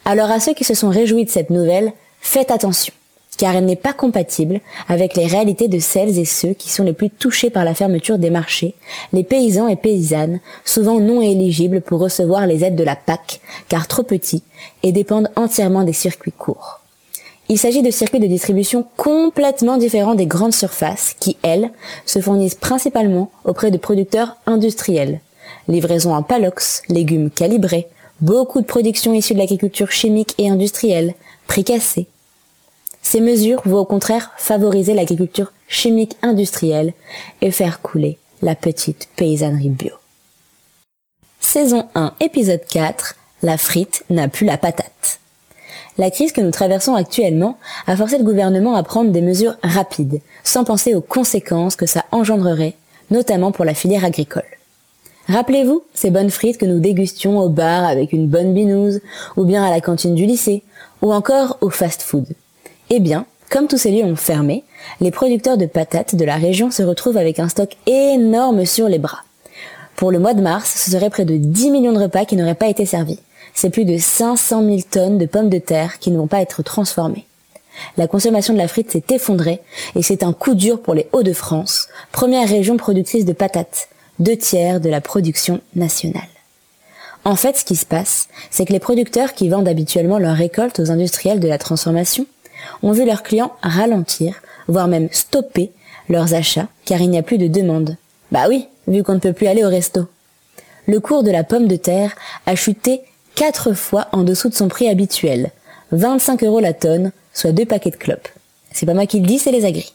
[0.05, 1.91] Alors à ceux qui se sont réjouis de cette nouvelle,
[2.21, 2.93] faites attention,
[3.37, 6.93] car elle n'est pas compatible avec les réalités de celles et ceux qui sont les
[6.93, 8.75] plus touchés par la fermeture des marchés,
[9.13, 13.87] les paysans et paysannes, souvent non éligibles pour recevoir les aides de la PAC, car
[13.87, 14.43] trop petits,
[14.83, 16.81] et dépendent entièrement des circuits courts.
[17.49, 21.71] Il s'agit de circuits de distribution complètement différents des grandes surfaces qui, elles,
[22.05, 25.19] se fournissent principalement auprès de producteurs industriels.
[25.67, 27.87] Livraison en palox, légumes calibrés,
[28.21, 31.13] beaucoup de production issue de l'agriculture chimique et industrielle,
[33.01, 36.93] Ces mesures vont au contraire favoriser l'agriculture chimique industrielle
[37.41, 39.91] et faire couler la petite paysannerie bio.
[41.41, 45.19] Saison 1, épisode 4, la frite n'a plus la patate.
[45.97, 50.21] La crise que nous traversons actuellement a forcé le gouvernement à prendre des mesures rapides,
[50.45, 52.75] sans penser aux conséquences que ça engendrerait,
[53.09, 54.43] notamment pour la filière agricole.
[55.27, 59.01] Rappelez-vous ces bonnes frites que nous dégustions au bar avec une bonne binouse,
[59.37, 60.63] ou bien à la cantine du lycée,
[61.01, 62.25] ou encore au fast-food.
[62.89, 64.63] Eh bien, comme tous ces lieux ont fermé,
[64.99, 68.99] les producteurs de patates de la région se retrouvent avec un stock énorme sur les
[68.99, 69.23] bras.
[69.95, 72.55] Pour le mois de mars, ce serait près de 10 millions de repas qui n'auraient
[72.55, 73.19] pas été servis
[73.53, 76.63] c'est plus de 500 000 tonnes de pommes de terre qui ne vont pas être
[76.63, 77.25] transformées.
[77.97, 79.61] La consommation de la frite s'est effondrée
[79.95, 83.87] et c'est un coup dur pour les Hauts-de-France, première région productrice de patates,
[84.21, 86.21] deux tiers de la production nationale.
[87.25, 90.79] En fait, ce qui se passe, c'est que les producteurs qui vendent habituellement leurs récoltes
[90.79, 92.25] aux industriels de la transformation
[92.83, 95.71] ont vu leurs clients ralentir, voire même stopper
[96.07, 97.97] leurs achats car il n'y a plus de demande.
[98.31, 100.07] Bah oui, vu qu'on ne peut plus aller au resto.
[100.85, 103.01] Le cours de la pomme de terre a chuté
[103.35, 105.51] quatre fois en dessous de son prix habituel.
[105.91, 108.29] 25 euros la tonne, soit deux paquets de clopes.
[108.71, 109.93] C'est pas moi qui le dis, c'est les agris.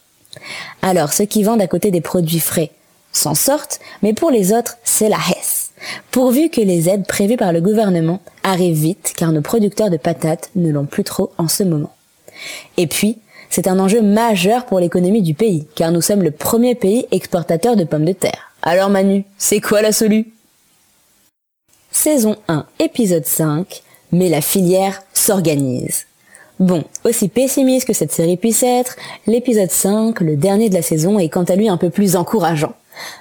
[0.82, 2.72] Alors, ceux qui vendent à côté des produits frais
[3.16, 5.70] s'en sortent, mais pour les autres, c'est la hesse.
[6.10, 10.50] Pourvu que les aides prévues par le gouvernement arrivent vite, car nos producteurs de patates
[10.54, 11.94] ne l'ont plus trop en ce moment.
[12.76, 13.18] Et puis,
[13.50, 17.76] c'est un enjeu majeur pour l'économie du pays, car nous sommes le premier pays exportateur
[17.76, 18.52] de pommes de terre.
[18.62, 20.30] Alors Manu, c'est quoi la solution
[21.96, 26.06] saison 1, épisode 5, mais la filière s'organise.
[26.60, 31.18] Bon, aussi pessimiste que cette série puisse être, l'épisode 5, le dernier de la saison,
[31.18, 32.74] est quant à lui un peu plus encourageant.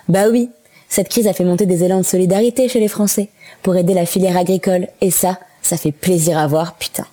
[0.07, 0.49] Bah oui,
[0.89, 3.29] cette crise a fait monter des élans de solidarité chez les Français,
[3.63, 7.05] pour aider la filière agricole, et ça, ça fait plaisir à voir, putain.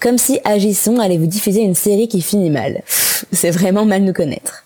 [0.00, 2.82] Comme si Agissons allait vous diffuser une série qui finit mal.
[3.32, 4.64] C'est vraiment mal nous connaître.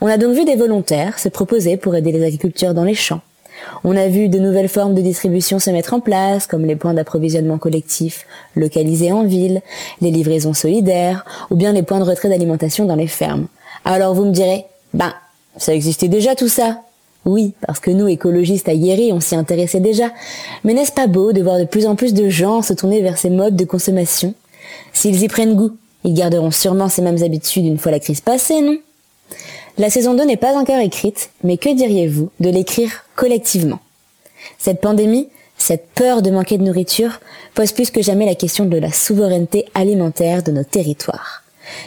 [0.00, 3.20] On a donc vu des volontaires se proposer pour aider les agriculteurs dans les champs.
[3.82, 6.94] On a vu de nouvelles formes de distribution se mettre en place, comme les points
[6.94, 9.62] d'approvisionnement collectif localisés en ville,
[10.00, 13.46] les livraisons solidaires, ou bien les points de retrait d'alimentation dans les fermes.
[13.84, 15.12] Alors vous me direz, ben,
[15.56, 16.82] ça existait déjà tout ça.
[17.24, 20.12] Oui, parce que nous, écologistes aguerris, on s'y intéressait déjà.
[20.62, 23.16] Mais n'est-ce pas beau de voir de plus en plus de gens se tourner vers
[23.16, 24.34] ces modes de consommation?
[24.92, 25.72] S'ils y prennent goût,
[26.04, 28.76] ils garderont sûrement ces mêmes habitudes une fois la crise passée, non?
[29.78, 33.80] La saison 2 n'est pas encore écrite, mais que diriez-vous de l'écrire collectivement?
[34.58, 37.20] Cette pandémie, cette peur de manquer de nourriture,
[37.54, 41.42] pose plus que jamais la question de la souveraineté alimentaire de nos territoires.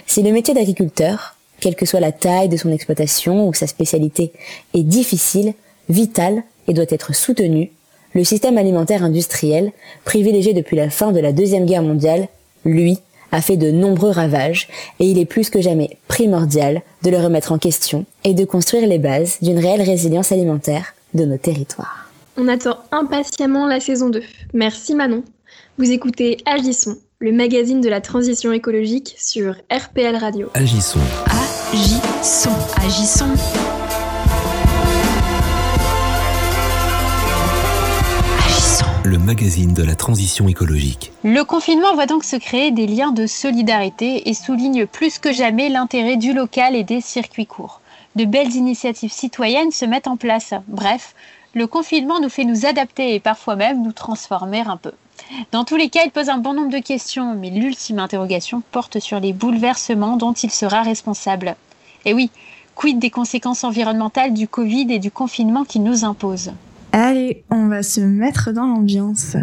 [0.06, 4.32] Si le métier d'agriculteur, quelle que soit la taille de son exploitation ou sa spécialité,
[4.74, 5.54] est difficile,
[5.89, 7.72] vital et doit être soutenu,
[8.13, 9.72] le système alimentaire industriel,
[10.04, 12.28] privilégié depuis la fin de la Deuxième Guerre mondiale,
[12.65, 12.98] lui,
[13.32, 14.67] a fait de nombreux ravages
[15.00, 18.88] et il est plus que jamais primordial de le remettre en question et de construire
[18.88, 22.10] les bases d'une réelle résilience alimentaire de nos territoires.
[22.38, 24.24] On attend impatiemment la saison 2.
[24.54, 25.24] Merci Manon.
[25.78, 30.50] Vous écoutez Agissons, le magazine de la transition écologique sur RPL Radio.
[30.54, 31.00] Agissons.
[31.74, 32.50] Agissons.
[32.78, 33.36] Agissons.
[39.04, 41.12] le magazine de la transition écologique.
[41.24, 45.68] Le confinement voit donc se créer des liens de solidarité et souligne plus que jamais
[45.70, 47.82] l'intérêt du local et des circuits courts.
[48.16, 50.54] De belles initiatives citoyennes se mettent en place.
[50.68, 51.16] Bref,
[51.54, 54.92] le confinement nous fait nous adapter et parfois même nous transformer un peu.
[55.52, 59.00] Dans tous les cas, il pose un bon nombre de questions, mais l'ultime interrogation porte
[59.00, 61.56] sur les bouleversements dont il sera responsable.
[62.06, 62.30] Et oui,
[62.76, 66.52] quid des conséquences environnementales du Covid et du confinement qui nous impose?
[66.92, 69.36] Allez, on va se mettre dans l'ambiance.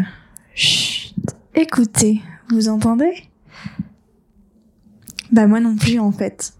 [0.54, 1.14] Chut,
[1.54, 3.28] écoutez, vous entendez?
[5.32, 6.54] Bah moi non plus en fait.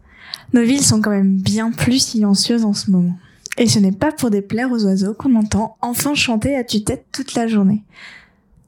[0.53, 3.17] Nos villes sont quand même bien plus silencieuses en ce moment.
[3.57, 7.35] Et ce n'est pas pour déplaire aux oiseaux qu'on entend enfin chanter à tue-tête toute
[7.35, 7.85] la journée.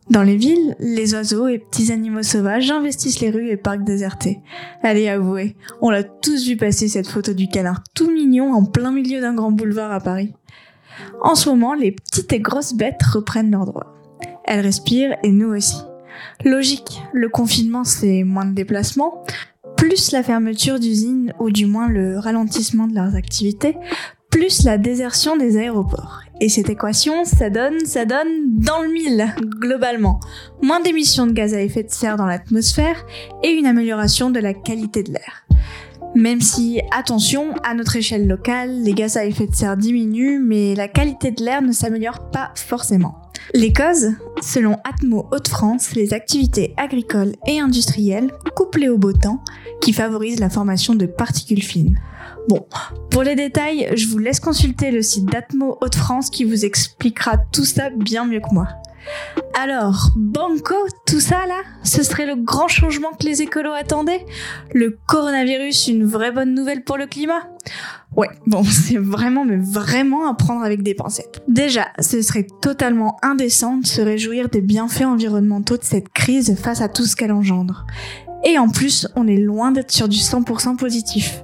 [0.08, 4.38] Dans les villes, les oiseaux et petits animaux sauvages investissent les rues et parcs désertés.
[4.82, 8.92] Allez, avouez, on l'a tous vu passer cette photo du canard tout mignon en plein
[8.92, 10.32] milieu d'un grand boulevard à Paris.
[11.22, 13.96] En ce moment, les petites et grosses bêtes reprennent leurs droits.
[14.44, 15.78] Elles respirent et nous aussi.
[16.44, 19.24] Logique, le confinement c'est moins de déplacements,
[19.76, 23.76] plus la fermeture d'usines ou du moins le ralentissement de leurs activités,
[24.30, 26.20] plus la désertion des aéroports.
[26.40, 29.26] Et cette équation, ça donne, ça donne dans le mille,
[29.58, 30.20] globalement.
[30.62, 33.06] Moins d'émissions de gaz à effet de serre dans l'atmosphère
[33.42, 35.46] et une amélioration de la qualité de l'air.
[36.14, 40.74] Même si, attention, à notre échelle locale, les gaz à effet de serre diminuent, mais
[40.74, 43.25] la qualité de l'air ne s'améliore pas forcément.
[43.54, 44.08] Les causes
[44.42, 49.42] Selon Atmo Haute-France, les activités agricoles et industrielles, couplées au beau temps,
[49.80, 51.98] qui favorisent la formation de particules fines.
[52.48, 52.66] Bon,
[53.10, 57.64] pour les détails, je vous laisse consulter le site d'Atmo Haute-France qui vous expliquera tout
[57.64, 58.68] ça bien mieux que moi.
[59.58, 60.74] Alors, Banco,
[61.06, 64.24] tout ça là, ce serait le grand changement que les écolos attendaient?
[64.74, 67.48] Le coronavirus, une vraie bonne nouvelle pour le climat?
[68.16, 71.42] Ouais, bon, c'est vraiment, mais vraiment à prendre avec des pincettes.
[71.48, 76.80] Déjà, ce serait totalement indécent de se réjouir des bienfaits environnementaux de cette crise face
[76.80, 77.86] à tout ce qu'elle engendre.
[78.44, 81.42] Et en plus, on est loin d'être sur du 100% positif.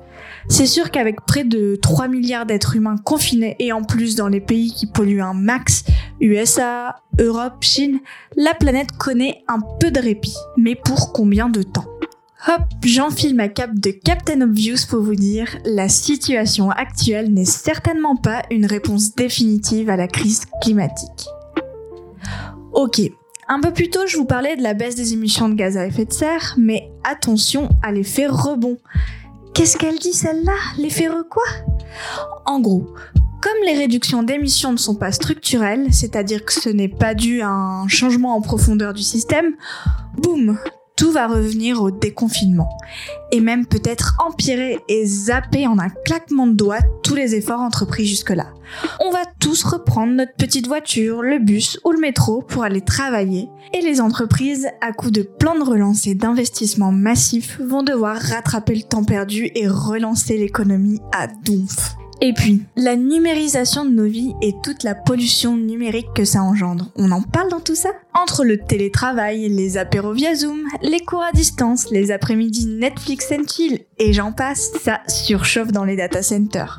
[0.48, 4.40] C'est sûr qu'avec près de 3 milliards d'êtres humains confinés et en plus dans les
[4.40, 5.85] pays qui polluent un max,
[6.20, 8.00] USA, Europe, Chine,
[8.37, 10.37] la planète connaît un peu de répit.
[10.57, 11.87] Mais pour combien de temps?
[12.48, 18.16] Hop, j'enfile ma cape de Captain Obvious pour vous dire, la situation actuelle n'est certainement
[18.16, 21.28] pas une réponse définitive à la crise climatique.
[22.72, 23.00] Ok,
[23.48, 25.87] un peu plus tôt je vous parlais de la baisse des émissions de gaz à
[25.87, 28.78] effet de serre, mais attention à l'effet rebond.
[29.55, 30.57] Qu'est-ce qu'elle dit celle-là?
[30.79, 31.43] L'effet quoi?
[32.47, 32.87] En gros,
[33.43, 37.49] comme les réductions d'émissions ne sont pas structurelles, c'est-à-dire que ce n'est pas dû à
[37.49, 39.57] un changement en profondeur du système,
[40.17, 40.59] boum,
[41.03, 42.79] tout va revenir au déconfinement.
[43.33, 48.07] Et même peut-être empirer et zapper en un claquement de doigts tous les efforts entrepris
[48.07, 48.53] jusque-là.
[49.01, 53.48] On va tous reprendre notre petite voiture, le bus ou le métro pour aller travailler.
[53.75, 58.77] Et les entreprises, à coup de plans de relance et d'investissements massifs, vont devoir rattraper
[58.77, 61.96] le temps perdu et relancer l'économie à donf.
[62.25, 66.92] Et puis, la numérisation de nos vies et toute la pollution numérique que ça engendre.
[66.94, 67.88] On en parle dans tout ça?
[68.14, 73.48] Entre le télétravail, les apéros via Zoom, les cours à distance, les après-midi Netflix and
[73.48, 76.79] chill, et j'en passe, ça surchauffe dans les data centers.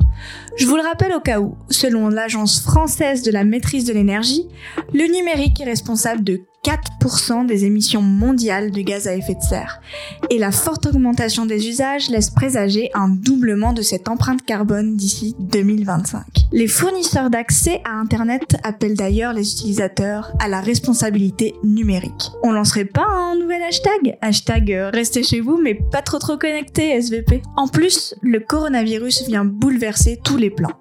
[0.55, 4.47] Je vous le rappelle au cas où, selon l'Agence française de la maîtrise de l'énergie,
[4.93, 9.81] le numérique est responsable de 4% des émissions mondiales de gaz à effet de serre.
[10.29, 15.35] Et la forte augmentation des usages laisse présager un doublement de cette empreinte carbone d'ici
[15.39, 16.23] 2025.
[16.53, 22.31] Les fournisseurs d'accès à Internet appellent d'ailleurs les utilisateurs à la responsabilité numérique.
[22.43, 24.17] On lancerait pas un nouvel hashtag?
[24.21, 27.41] Hashtag euh, restez chez vous mais pas trop trop connecté SVP.
[27.57, 30.73] En plus, le coronavirus vient bouleverser tous les plans.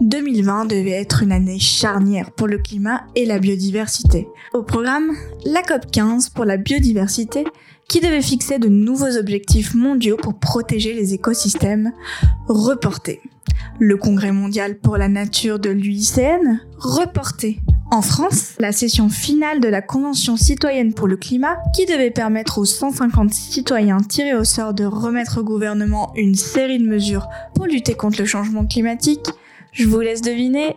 [0.00, 4.28] 2020 devait être une année charnière pour le climat et la biodiversité.
[4.52, 5.12] Au programme,
[5.44, 7.44] la COP 15 pour la biodiversité
[7.88, 11.92] qui devait fixer de nouveaux objectifs mondiaux pour protéger les écosystèmes,
[12.48, 13.20] reporté.
[13.78, 17.60] Le Congrès mondial pour la nature de l'UICN, reporté.
[17.92, 22.56] En France, la session finale de la Convention citoyenne pour le climat, qui devait permettre
[22.56, 27.66] aux 150 citoyens tirés au sort de remettre au gouvernement une série de mesures pour
[27.66, 29.26] lutter contre le changement climatique,
[29.72, 30.76] je vous laisse deviner,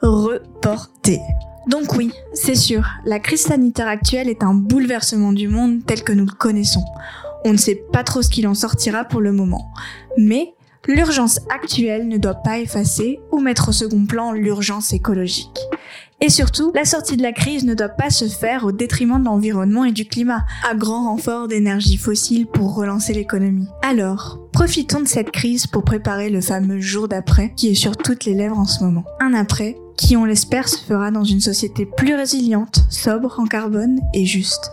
[0.00, 1.20] reporté.
[1.66, 6.14] Donc oui, c'est sûr, la crise sanitaire actuelle est un bouleversement du monde tel que
[6.14, 6.84] nous le connaissons.
[7.44, 9.70] On ne sait pas trop ce qu'il en sortira pour le moment.
[10.16, 10.54] Mais
[10.86, 15.60] l'urgence actuelle ne doit pas effacer ou mettre au second plan l'urgence écologique.
[16.20, 19.24] Et surtout, la sortie de la crise ne doit pas se faire au détriment de
[19.24, 23.68] l'environnement et du climat, à grand renfort d'énergie fossile pour relancer l'économie.
[23.82, 28.24] Alors, profitons de cette crise pour préparer le fameux jour d'après qui est sur toutes
[28.24, 29.04] les lèvres en ce moment.
[29.20, 34.00] Un après qui, on l'espère, se fera dans une société plus résiliente, sobre en carbone
[34.12, 34.72] et juste.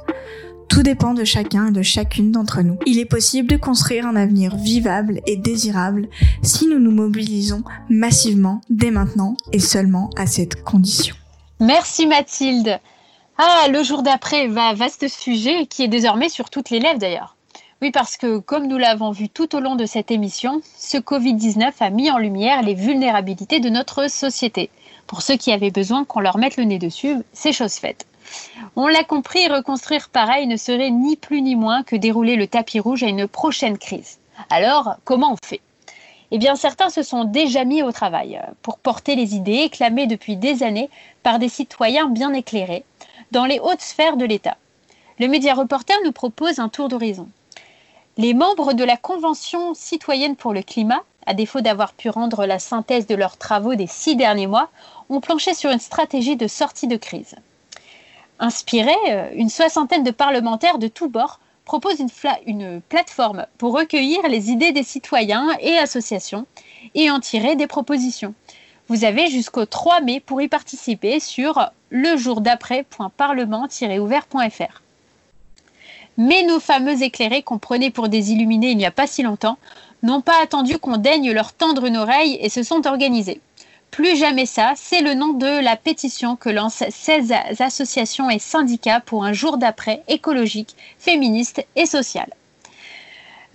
[0.69, 2.77] Tout dépend de chacun et de chacune d'entre nous.
[2.85, 6.07] Il est possible de construire un avenir vivable et désirable
[6.43, 11.15] si nous nous mobilisons massivement dès maintenant et seulement à cette condition.
[11.61, 12.79] Merci Mathilde.
[13.37, 17.35] Ah, le jour d'après, va vaste sujet qui est désormais sur toutes les lèvres d'ailleurs.
[17.83, 21.71] Oui, parce que comme nous l'avons vu tout au long de cette émission, ce Covid-19
[21.79, 24.71] a mis en lumière les vulnérabilités de notre société.
[25.05, 28.07] Pour ceux qui avaient besoin qu'on leur mette le nez dessus, c'est chose faite.
[28.75, 32.79] On l'a compris, reconstruire pareil ne serait ni plus ni moins que dérouler le tapis
[32.79, 34.17] rouge à une prochaine crise.
[34.49, 35.61] Alors, comment on fait?
[36.31, 40.07] Eh bien, certains se sont déjà mis au travail euh, pour porter les idées clamées
[40.07, 40.89] depuis des années
[41.23, 42.85] par des citoyens bien éclairés
[43.31, 44.57] dans les hautes sphères de l'État.
[45.19, 47.27] Le Média Reporter nous propose un tour d'horizon.
[48.17, 52.59] Les membres de la Convention citoyenne pour le climat, à défaut d'avoir pu rendre la
[52.59, 54.69] synthèse de leurs travaux des six derniers mois,
[55.09, 57.35] ont planché sur une stratégie de sortie de crise.
[58.39, 62.09] Inspirée, euh, une soixantaine de parlementaires de tous bords proposent une,
[62.45, 66.45] une, plateforme pour recueillir les idées des citoyens et associations
[66.95, 68.33] et en tirer des propositions.
[68.87, 74.81] Vous avez jusqu'au 3 mai pour y participer sur lejourdaprès.parlement-ouvert.fr.
[76.17, 79.57] Mais nos fameux éclairés qu'on prenait pour des illuminés il n'y a pas si longtemps
[80.03, 83.39] n'ont pas attendu qu'on daigne leur tendre une oreille et se sont organisés.
[83.91, 89.01] Plus jamais ça, c'est le nom de la pétition que lancent 16 associations et syndicats
[89.01, 92.29] pour un jour d'après écologique, féministe et social.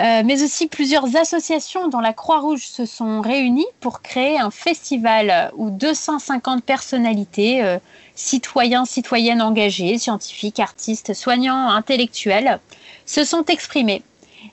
[0.02, 5.50] Euh, mais aussi plusieurs associations dont la Croix-Rouge se sont réunies pour créer un festival
[5.56, 7.78] où 250 personnalités, euh,
[8.14, 12.60] citoyens, citoyennes engagés, scientifiques, artistes, soignants, intellectuels,
[13.06, 14.02] se sont exprimés.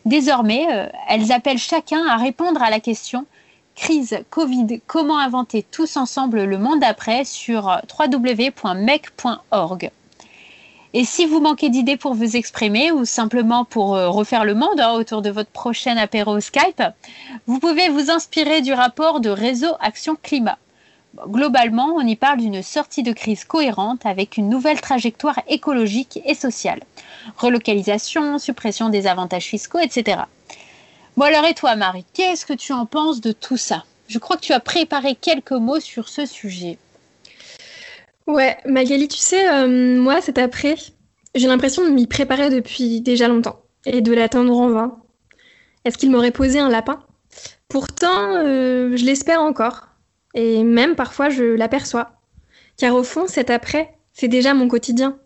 [0.06, 3.26] Désormais, euh, elles appellent chacun à répondre à la question
[3.76, 9.92] Crise Covid, comment inventer tous ensemble le monde après sur www.mec.org.
[10.96, 14.80] Et si vous manquez d'idées pour vous exprimer ou simplement pour euh, refaire le monde
[14.80, 16.84] hein, autour de votre prochaine apéro Skype,
[17.48, 20.60] vous pouvez vous inspirer du rapport de Réseau Action Climat.
[21.28, 26.36] Globalement, on y parle d'une sortie de crise cohérente avec une nouvelle trajectoire écologique et
[26.36, 26.82] sociale.
[27.38, 30.22] Relocalisation, suppression des avantages fiscaux, etc.
[31.16, 33.84] Bon alors et toi Marie, qu'est-ce que tu en penses de tout ça?
[34.08, 36.80] Je crois que tu as préparé quelques mots sur ce sujet.
[38.26, 40.76] Ouais, Magali, tu sais, euh, moi cet après,
[41.36, 44.98] j'ai l'impression de m'y préparer depuis déjà longtemps et de l'attendre en vain.
[45.86, 47.04] Est-ce qu'il m'aurait posé un lapin?
[47.68, 49.90] Pourtant, euh, je l'espère encore.
[50.34, 52.14] Et même parfois, je l'aperçois.
[52.78, 55.20] Car au fond, cet après, c'est déjà mon quotidien.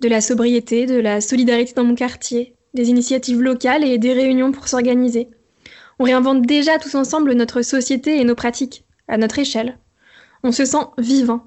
[0.00, 4.52] De la sobriété, de la solidarité dans mon quartier, des initiatives locales et des réunions
[4.52, 5.28] pour s'organiser.
[5.98, 9.78] On réinvente déjà tous ensemble notre société et nos pratiques, à notre échelle.
[10.42, 11.46] On se sent vivant.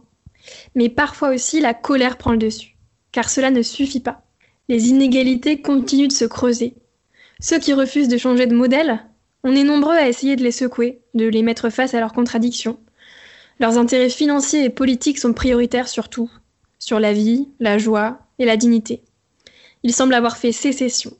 [0.75, 2.75] Mais parfois aussi la colère prend le dessus,
[3.11, 4.23] car cela ne suffit pas.
[4.67, 6.75] Les inégalités continuent de se creuser.
[7.39, 9.05] Ceux qui refusent de changer de modèle,
[9.43, 12.79] on est nombreux à essayer de les secouer, de les mettre face à leurs contradictions.
[13.59, 16.31] Leurs intérêts financiers et politiques sont prioritaires sur tout,
[16.79, 19.03] sur la vie, la joie et la dignité.
[19.83, 21.11] Ils semblent avoir fait sécession.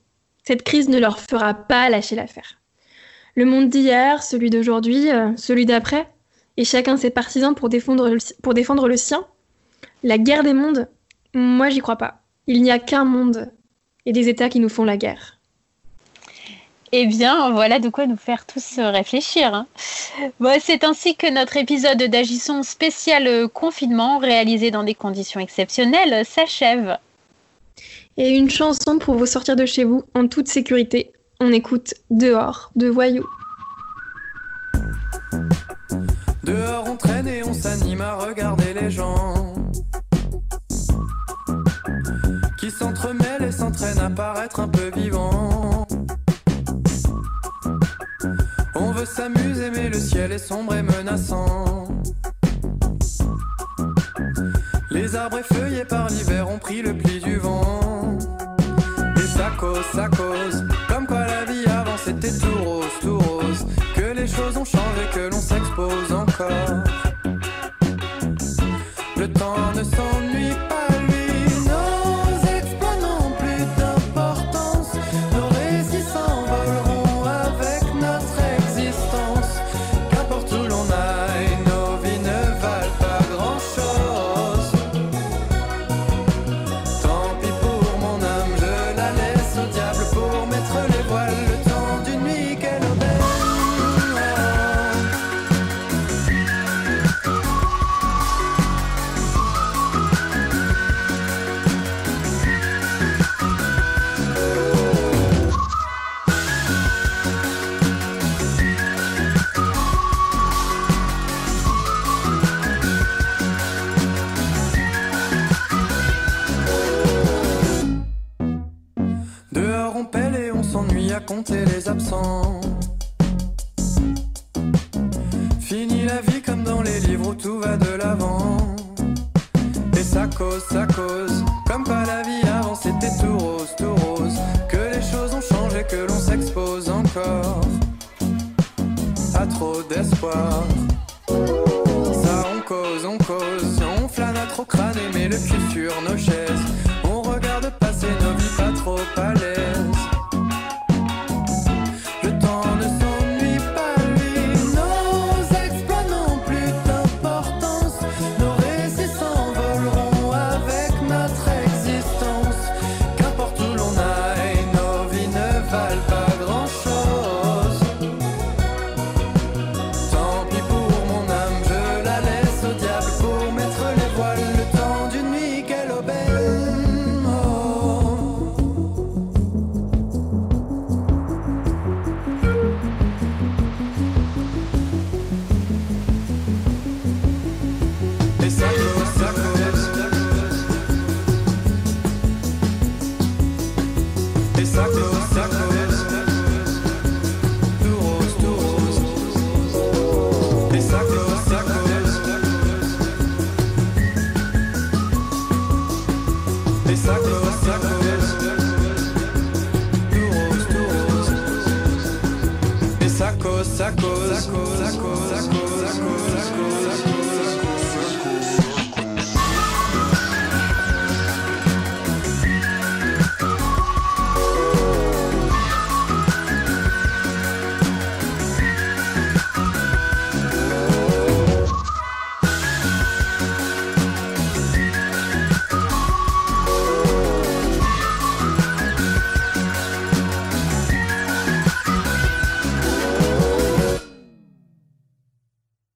[0.43, 2.57] Cette crise ne leur fera pas lâcher l'affaire.
[3.35, 6.07] Le monde d'hier, celui d'aujourd'hui, euh, celui d'après,
[6.57, 9.25] et chacun ses partisans pour défendre, le, sien.
[10.03, 10.89] La guerre des mondes,
[11.33, 12.21] moi j'y crois pas.
[12.47, 13.51] Il n'y a qu'un monde
[14.05, 15.37] et des États qui nous font la guerre.
[16.91, 19.53] Eh bien, voilà de quoi nous faire tous réfléchir.
[19.53, 19.67] Hein.
[20.59, 26.97] c'est ainsi que notre épisode d'Agisson spécial confinement, réalisé dans des conditions exceptionnelles, s'achève.
[28.17, 31.13] Et une chanson pour vous sortir de chez vous en toute sécurité.
[31.39, 33.25] On écoute Dehors de Voyou.
[36.43, 39.55] Dehors on traîne et on s'anime à regarder les gens
[42.59, 45.87] qui s'entremêlent et s'entraînent à paraître un peu vivants.
[48.75, 51.87] On veut s'amuser mais le ciel est sombre et menaçant.
[54.91, 57.80] Les arbres effeuillés par l'hiver ont pris le pli du vent.
[59.59, 63.65] Cause, ça cause, comme quoi la vie avant c'était tout rose, tout rose.
[63.95, 66.83] Que les choses ont changé, que l'on s'expose encore.
[69.17, 70.10] Le temps ne s'ennuie